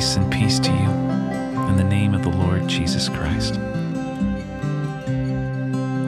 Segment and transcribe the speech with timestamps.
[0.00, 0.88] Grace and peace to you
[1.68, 3.56] in the name of the Lord Jesus Christ.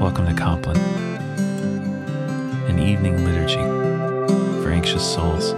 [0.00, 0.78] Welcome to Compline,
[2.70, 3.62] an evening liturgy
[4.62, 5.52] for anxious souls.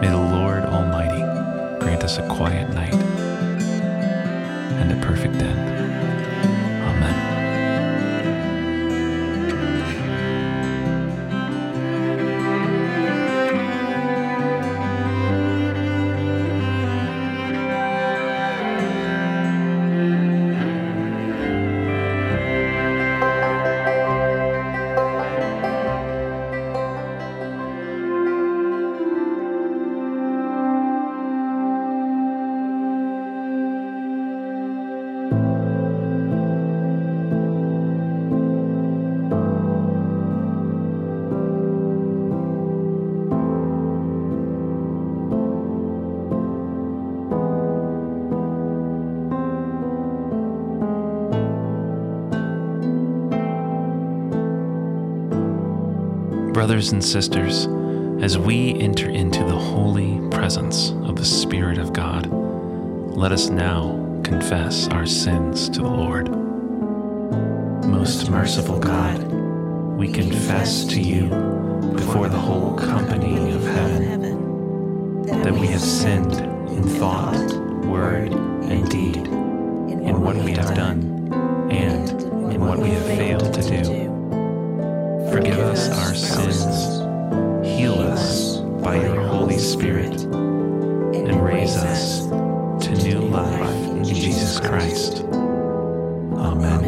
[0.00, 1.18] May the Lord Almighty
[1.84, 2.99] grant us a quiet night
[56.60, 57.66] Brothers and sisters,
[58.22, 64.20] as we enter into the holy presence of the Spirit of God, let us now
[64.22, 66.28] confess our sins to the Lord.
[67.86, 69.22] Most merciful God,
[69.96, 71.28] we confess to you
[71.96, 76.34] before the whole company of heaven that we have sinned
[76.72, 77.54] in thought,
[77.86, 81.32] word, and deed, in what we have done
[81.72, 82.10] and
[82.52, 84.09] in what we have failed to do.
[85.30, 86.98] Forgive us our sins,
[87.64, 92.26] heal us by your Holy Spirit, and raise us
[92.84, 95.22] to new life in Jesus Christ.
[96.34, 96.84] Amen.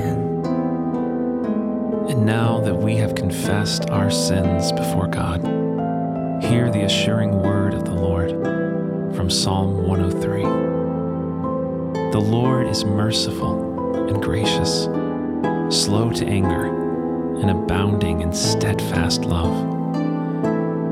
[2.10, 5.40] And now that we have confessed our sins before God,
[6.42, 8.30] hear the assuring word of the Lord
[9.14, 10.42] from Psalm 103.
[12.10, 14.88] The Lord is merciful and gracious,
[15.72, 16.81] slow to anger
[17.40, 19.72] and abounding in steadfast love.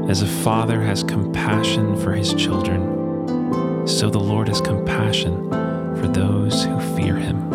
[0.08, 5.48] As a father has compassion for his children, so the Lord has compassion
[5.96, 7.48] for those who fear him.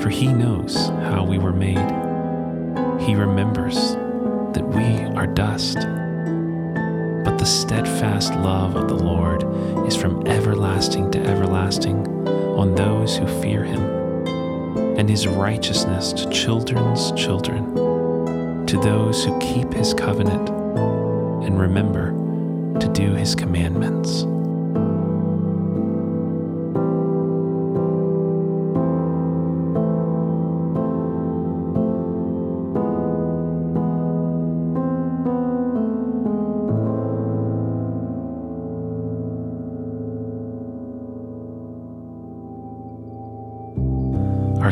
[0.00, 1.78] For he knows how we were made.
[3.00, 3.94] He remembers
[4.54, 5.76] that we are dust.
[7.24, 9.42] But the steadfast love of the Lord
[9.88, 14.03] is from everlasting to everlasting on those who fear him
[14.96, 20.48] and his righteousness to children's children, to those who keep his covenant
[21.44, 22.10] and remember
[22.78, 24.24] to do his commandments.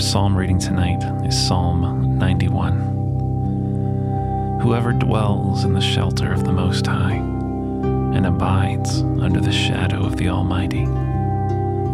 [0.03, 4.59] Psalm reading tonight is Psalm 91.
[4.61, 10.17] Whoever dwells in the shelter of the Most High and abides under the shadow of
[10.17, 10.87] the Almighty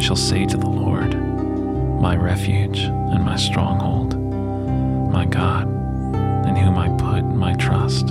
[0.03, 1.15] shall say to the Lord,
[2.01, 4.19] My refuge and my stronghold,
[5.13, 5.65] my God,
[6.49, 8.09] in whom I put my trust.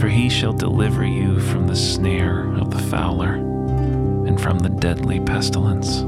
[0.00, 5.18] For he shall deliver you from the snare of the fowler and from the deadly
[5.18, 6.04] pestilence.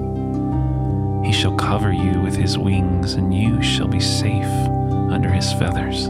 [1.24, 4.44] He shall cover you with his wings, and you shall be safe
[5.10, 6.08] under his feathers.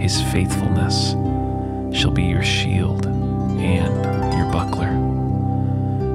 [0.00, 1.12] His faithfulness
[1.96, 4.92] shall be your shield and your buckler.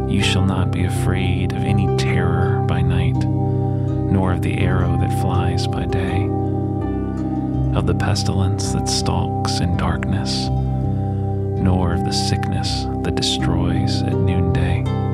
[0.10, 5.22] You shall not be afraid of any terror by night, nor of the arrow that
[5.22, 6.24] flies by day,
[7.77, 15.05] of the pestilence that stalks in darkness, nor of the sickness that destroys at noonday.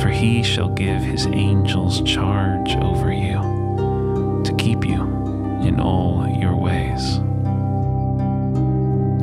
[0.00, 5.02] For he shall give his angels charge over you to keep you
[5.60, 7.18] in all your ways.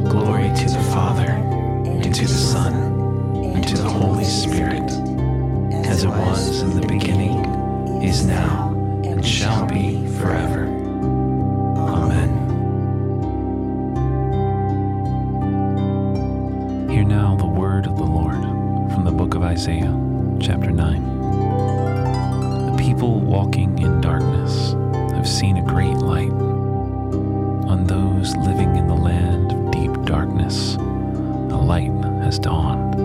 [0.08, 2.74] Glory to the Father, and to the Son,
[3.56, 4.92] and to the Holy Spirit,
[5.88, 8.70] as it was in the beginning, is now,
[9.04, 10.68] and shall be forever.
[11.76, 12.30] Amen.
[16.88, 18.44] Hear now the word of the Lord
[18.94, 20.07] from the book of Isaiah
[20.40, 22.76] chapter 9.
[22.76, 24.74] The people walking in darkness
[25.14, 26.32] have seen a great light.
[26.32, 31.92] On those living in the land of deep darkness, a light
[32.24, 32.96] has dawned.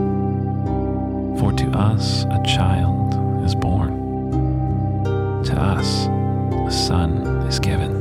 [1.39, 3.15] For to us a child
[3.45, 7.93] is born, to us a son is given,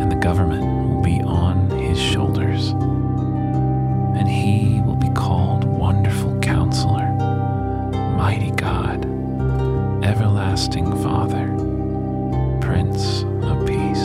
[0.00, 2.70] and the government will be on his shoulders.
[2.70, 4.80] And he
[10.06, 11.48] Everlasting Father,
[12.60, 14.04] Prince of Peace,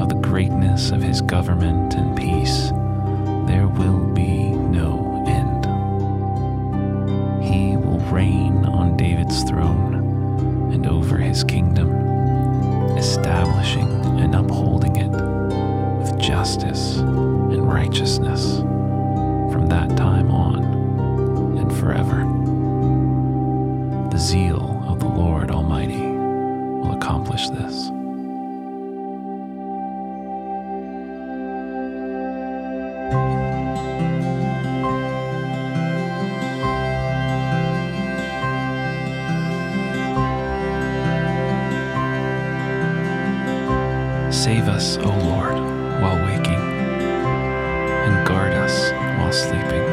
[0.00, 2.68] of the greatness of his government and peace,
[3.48, 5.64] there will be no end.
[7.42, 11.90] He will reign on David's throne and over his kingdom,
[12.96, 13.90] establishing
[14.20, 15.10] and upholding it
[15.98, 18.58] with justice and righteousness
[19.52, 20.62] from that time on
[21.58, 22.41] and forever.
[24.22, 27.86] Zeal of the Lord Almighty will accomplish this.
[44.32, 45.54] Save us, O Lord,
[46.00, 49.84] while waking, and guard us while sleeping,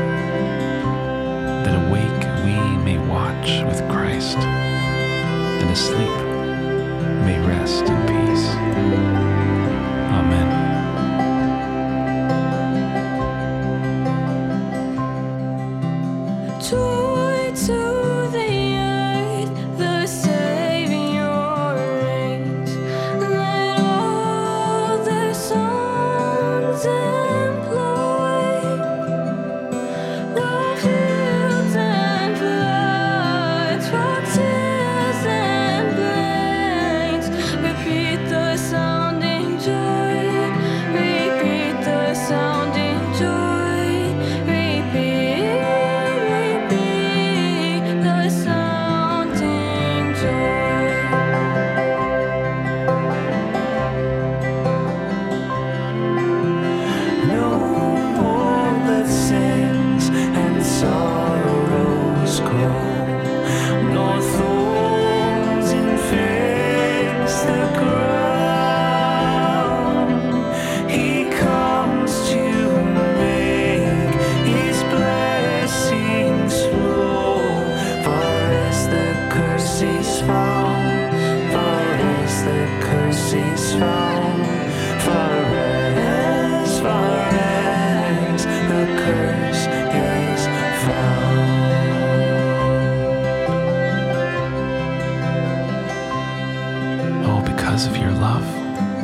[1.64, 3.89] that awake we may watch with
[5.70, 6.29] Christ, and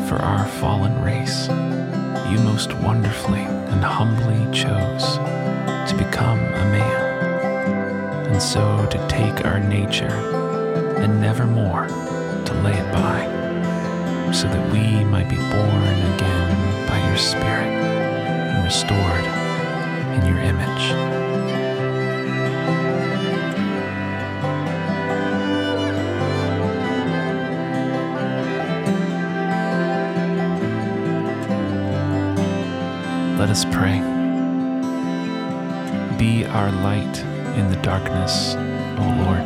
[0.08, 1.48] for our fallen race,
[2.30, 5.18] you most wonderfully and humbly chose
[5.90, 10.16] to become a man, and so to take our nature
[10.98, 17.18] and nevermore to lay it by, so that we might be born again by your
[17.18, 19.26] Spirit and restored
[20.20, 21.25] in your image.
[33.56, 34.02] Us pray.
[36.18, 37.20] Be our light
[37.58, 39.40] in the darkness, O Lord.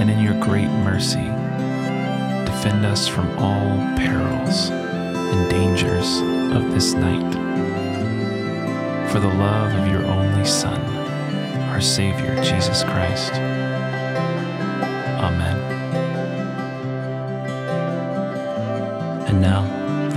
[0.00, 1.26] And in your great mercy,
[2.46, 6.22] defend us from all perils and dangers
[6.56, 7.34] of this night.
[9.12, 10.80] For the love of your only Son,
[11.68, 13.34] our Savior, Jesus Christ.
[15.20, 15.58] Amen.
[19.28, 19.81] And now,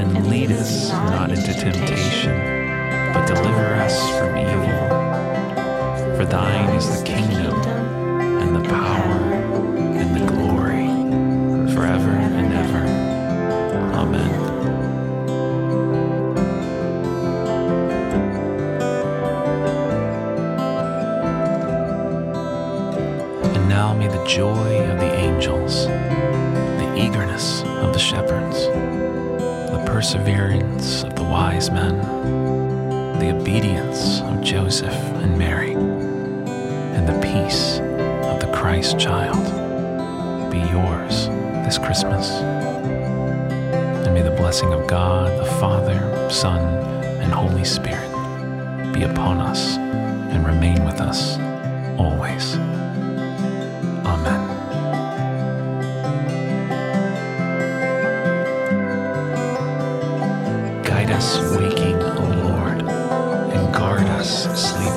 [0.00, 2.34] and lead us not into temptation,
[3.12, 4.88] but deliver us from evil.
[6.16, 7.54] For thine is the kingdom,
[8.40, 9.12] and the power,
[10.00, 10.86] and the glory,
[11.74, 12.84] forever and ever.
[13.94, 14.30] Amen.
[23.54, 28.66] And now may the joy of the angels, the eagerness of the shepherds,
[29.70, 31.96] the perseverance of the wise men,
[33.18, 37.78] the obedience of Joseph and Mary, and the peace
[38.26, 39.44] of the Christ child
[40.50, 41.28] be yours
[41.64, 42.30] this Christmas.
[42.30, 46.60] And may the blessing of God, the Father, Son,
[47.22, 48.10] and Holy Spirit
[48.92, 51.38] be upon us and remain with us
[51.96, 52.56] always.
[64.22, 64.89] sleep.